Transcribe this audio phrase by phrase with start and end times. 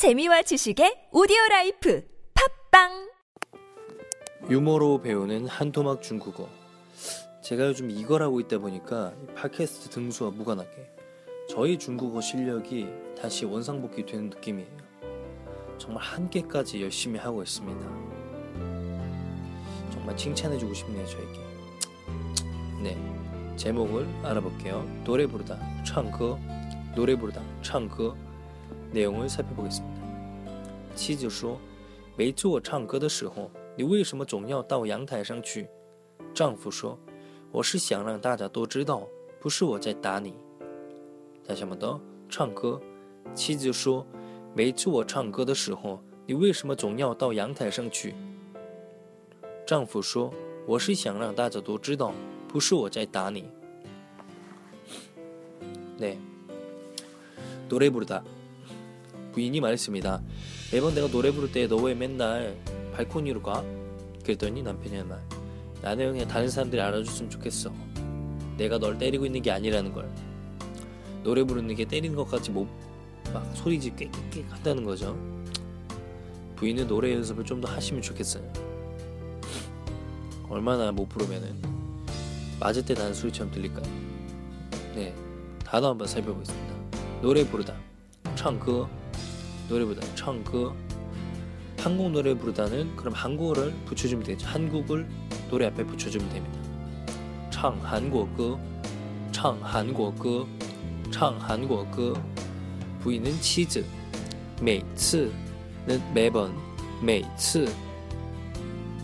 [0.00, 2.02] 재미와 지식의 오디오 라이프
[2.70, 3.10] 팝빵!
[4.48, 6.48] 유머로 배우는 한토막 중국어.
[7.42, 10.70] 제가 요즘 이걸 하고 있다 보니까 팟캐스트 등수와 무관하게
[11.50, 12.88] 저희 중국어 실력이
[13.20, 14.70] 다시 원상복귀 되는 느낌이에요.
[15.76, 17.86] 정말 한계까지 열심히 하고 있습니다.
[19.92, 21.40] 정말 칭찬해주고 싶네요 저에게.
[22.82, 24.82] 네 제목을 알아볼게요.
[25.04, 26.38] 노래 부르다 창거
[26.96, 28.29] 노래 부르다 창거
[28.91, 30.01] 내용을 살펴보겠습니다.
[30.95, 35.67] 妻子说：“每次我唱歌的时候，你为什么总要到阳台上去？”
[36.33, 39.07] 丈夫说：“我是想让大家都知道，
[39.39, 40.35] 不是我在打你。”
[41.45, 42.79] 大家们的唱歌。
[43.33, 48.13] 妻子说：“每次我唱歌的时候，你为什么总要到阳台上去？”
[49.65, 52.13] 丈夫说：“我是想让大家都知道，
[52.47, 53.49] 不是我在打你。”
[55.97, 56.17] 네
[57.69, 58.21] 노래 부르다
[59.40, 60.20] 부인이 말했습니다.
[60.70, 62.54] 매번 내가 노래 부를 때 너 왜 맨날
[62.92, 63.64] 발코니로 가?
[64.22, 65.18] 그랬더니 남편이 한 말.
[65.80, 67.72] 나는 그냥 다른 사람들이 알아줬으면 좋겠어.
[68.58, 70.12] 내가 널 때리고 있는 게 아니라는 걸.
[71.22, 72.68] 노래 부르는 게 때리는 것까지 못,
[73.32, 75.16] 막 소리지 꽥꽥꽥 한다는 거죠.
[76.56, 78.44] 부인은 노래 연습을 좀 더 하시면 좋겠어요.
[80.50, 81.54] 얼마나 못 부르면은
[82.60, 83.86] 맞을 때 나는 소리처럼 들릴까요?
[84.94, 85.14] 네,
[85.64, 86.74] 단어 한번 살펴보겠습니다.
[87.22, 87.74] 노래 부르다,
[88.34, 88.86] 唱歌,
[89.69, 90.73] 노래 부르다, 唱歌.
[91.77, 94.47] 한국 노래 부르다는 그럼 한국어를 붙여주면 되죠.
[94.47, 95.07] 한국을
[95.49, 96.59] 노래 앞에 붙여주면 됩니다.
[97.51, 98.59] 唱 한국어,
[99.31, 100.47] 唱 한국어,
[101.11, 102.13] 唱 한국어.
[103.01, 103.85] 부인은 치즈,
[104.61, 105.31] 每次
[105.87, 106.51] 는 매번,
[107.01, 107.67] 每次,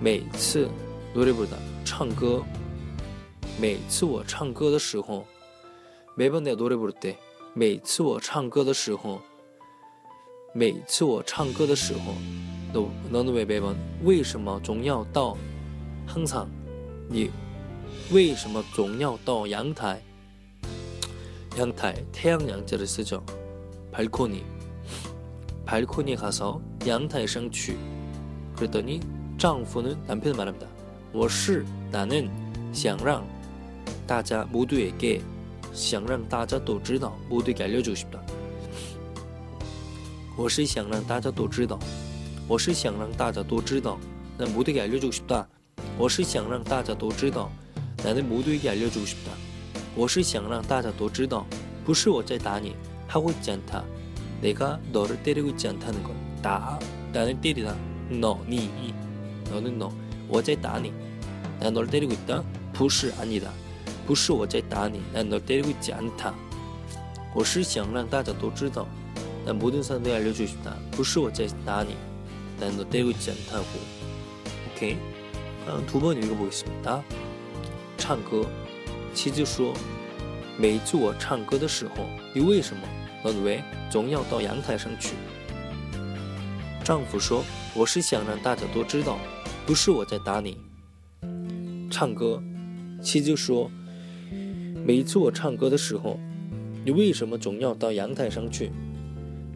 [0.00, 0.70] 每次
[1.14, 2.44] 노래 부르다, 唱歌.
[3.58, 5.26] 每次我唱歌的时候
[6.14, 7.16] 매번 내가 노래 부를 때
[7.54, 9.22] 每次我唱歌的时候
[10.52, 12.14] 每次我唱歌的时候
[12.72, 15.36] 너, 너는 왜 매번 为什么总要到
[16.06, 16.48] 항상
[17.08, 17.30] 你
[18.12, 20.00] 为什么总要到阳台
[21.58, 23.24] 阳台 태양 양자를 쓰죠
[23.92, 24.44] 발코니
[25.64, 27.76] 발코니 가서阳台上 去
[28.56, 29.00] 그랬더니
[29.38, 30.66] 丈夫는 남편은 말합니다
[31.12, 32.30] 我是 나는
[32.72, 33.24] 想让
[34.06, 35.20] 大家 모두에게
[35.72, 38.22] 想让大家都知道 모두에게 알려주고 싶다
[40.36, 41.78] 我是想让大家都知道
[42.48, 43.98] 我是想让大家都知道
[44.38, 45.46] 난 모두에게 알려주고 싶다
[45.98, 47.50] 我是想让大家都知道
[48.04, 49.32] 나는 모두에게 알려주고 싶다
[49.94, 51.46] 我是想让大家都知道
[51.84, 52.74] 不是我在打你
[53.08, 53.84] 하고 있지 않다
[54.40, 56.12] 내가 너를 때리고 있지 않다는 것
[56.42, 56.78] 나,
[57.12, 57.74] 나는 때리다
[58.10, 58.68] 너, 니,
[59.50, 59.90] 너는 너
[60.28, 60.92] 我在打你
[61.60, 62.42] 난 널 때리고 있다
[62.72, 63.50] 不是 아니다
[64.06, 66.32] 不是我在打你，难道때리고있지않다
[67.34, 68.86] 我是想让大家都知道，
[69.44, 70.72] 但모든사람들이알려주고 다。
[70.90, 71.94] 不是我在打你，
[72.58, 73.78] 难道때리고있지않다 고。
[74.74, 74.96] OK，
[75.68, 77.02] 嗯，두번읽어보겠습니다
[77.96, 78.46] 唱歌，
[79.14, 82.82] 妻子说：“每次我唱歌的时候，你为什么？
[83.24, 85.14] 넌왜总要到阳台上去？”
[86.84, 89.18] 丈夫说：“我是想让大家都知道，
[89.66, 90.58] 不是我在打你。”
[91.90, 92.42] 唱歌，
[93.02, 93.70] 妻子说。
[94.84, 96.20] 每次我唱歌的时候，
[96.84, 98.70] 你为什么总要到阳台上去？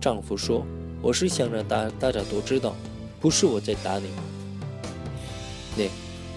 [0.00, 2.74] 丈夫说：“我是想让大大家都知道，
[3.20, 4.08] 不是我在打你。”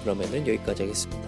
[0.05, 1.27] 네그러면은여기까지하겠습니다